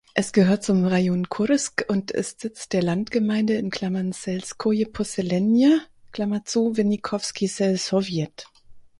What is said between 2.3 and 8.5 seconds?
Sitz der Landgemeinde "(selskoje posselenije) Winnikowski selsowjet".